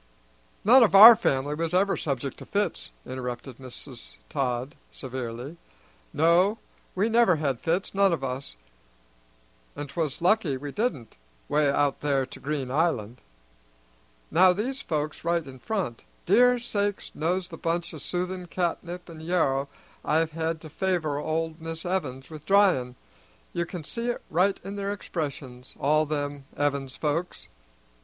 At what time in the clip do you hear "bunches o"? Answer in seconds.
17.57-17.97